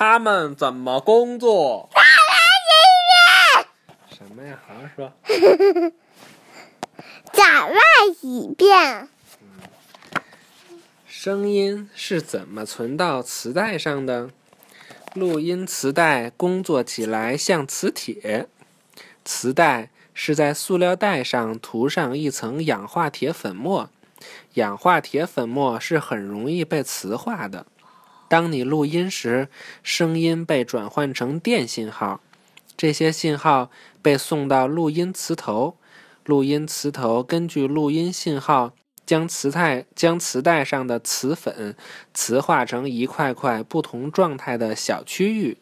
[0.00, 1.90] 他们怎么工作？
[4.10, 4.58] 什么呀？
[4.66, 5.12] 好好说。
[7.30, 7.78] 再来
[8.22, 9.10] 一遍。
[11.06, 14.30] 声音是怎么存到磁带上的？
[15.12, 18.48] 录音磁带工作起来像磁铁。
[19.22, 23.90] 磁带是在塑料袋上涂上一层氧化铁粉末，
[24.54, 27.66] 氧化铁粉末是很容易被磁化的。
[28.30, 29.48] 当你录音时，
[29.82, 32.20] 声音被转换成电信号，
[32.76, 35.76] 这些信号被送到录音磁头，
[36.24, 38.72] 录音磁头根据录音信号。
[39.06, 41.74] 将磁带将磁带上的磁粉
[42.14, 45.58] 磁化成一块块不同状态的小区域。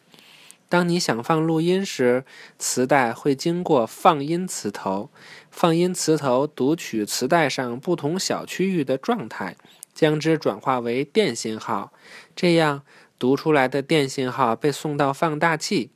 [0.67, 2.25] 当你想放录音时，
[2.59, 5.09] 磁带会经过放音磁头，
[5.49, 9.55] 放音磁头读取磁带上不同小区域的状态，
[9.99, 11.91] 将之转化为电信号。
[12.33, 12.83] 这样
[13.19, 15.91] 读出来的电信号被送到放大器，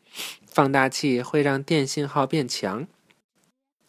[0.46, 2.86] 放大器会让电信号变强。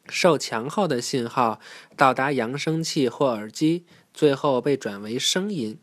[0.08, 1.58] 受强后的信号
[1.96, 5.80] 到达扬声器或耳机，最后被转为声音。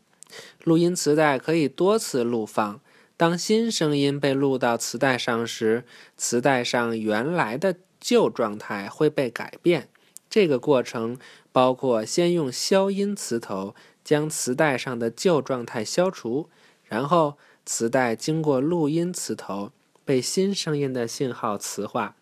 [0.64, 2.80] 录音磁带可以多次录放。
[3.18, 5.84] 当新声音被录到磁带上时，
[6.16, 9.90] 磁带上原来的旧状态会被改变。
[10.30, 11.18] 这个过程
[11.52, 16.48] 包括先用消音磁头将磁带上的旧状态消除，
[16.84, 19.72] 然后磁带经过录音磁头
[20.04, 22.16] 被新声音的信号磁化。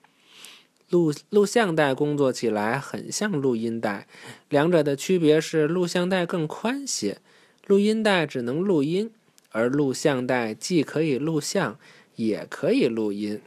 [0.88, 4.08] 录录像带工作起来很像录音带，
[4.48, 7.18] 两者的区别是录像带更宽些，
[7.66, 9.12] 录音带只能录音，
[9.52, 11.78] 而录像带既可以录像，
[12.16, 13.40] 也可以录音。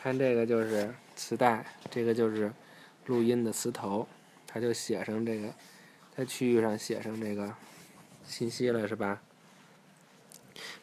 [0.00, 2.52] 看这个就是磁带，这个就是
[3.06, 4.06] 录音的磁头，
[4.46, 5.52] 它就写上这个，
[6.18, 7.54] 在区域上写上这个
[8.26, 9.22] 信息了，是吧？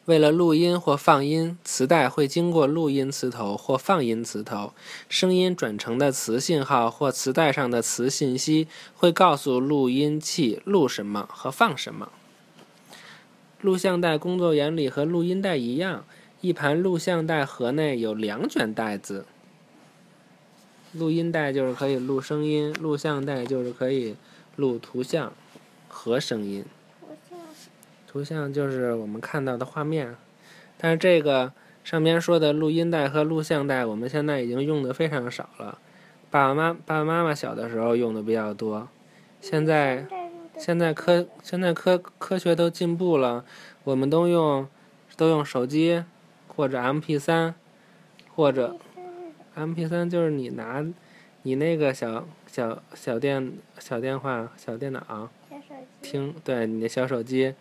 [0.06, 4.72] 为了录音或放音，磁带会经过录音磁头或放音磁头，
[5.10, 12.10] 声音转成的磁信号或磁带上的磁信息会告诉录音器录什么和放什么。
[13.60, 16.06] 录像带工作原理和录音带一样，
[16.40, 19.26] 一盘录像带盒内有两卷带子。
[20.92, 24.16] 录音带就是可以录声音，录像带就是可以
[24.56, 25.32] 录图像
[25.88, 26.64] 和声音。
[28.06, 30.16] 图像就是我们看到的画面，
[30.78, 31.52] 但是这个
[31.84, 35.78] 上面说的录音带和录像带，我们现在已经用的非常少了。
[36.30, 38.88] 爸爸妈爸爸妈妈小的时候用的比较多，
[39.40, 40.06] 现在
[40.56, 43.44] 现在科现在科科学都进步了，
[43.84, 44.66] 我们都用
[45.16, 46.02] 都用手机
[46.48, 47.54] 或者 M P 三
[48.34, 48.76] 或者
[49.54, 50.84] M P 三就是你拿
[51.46, 55.30] 你那个小小小电小电话小电脑
[56.02, 57.54] 听对你的小手机。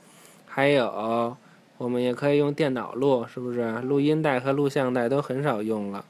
[0.47, 1.37] 还有，
[1.77, 3.73] 我们也可以用电脑录，是不是？
[3.81, 6.03] 录音带和录像带都很少用了。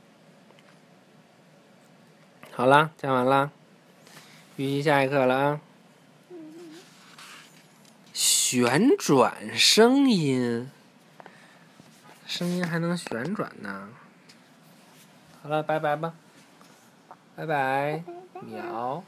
[2.54, 3.52] 好了，讲完了，
[4.56, 5.62] 预习下一课了啊。
[8.14, 10.72] 旋转声音，
[12.26, 13.90] 声音还能旋转呢。
[15.44, 16.14] 好了，拜拜吧，
[17.36, 18.04] 拜拜，
[18.42, 19.04] 喵。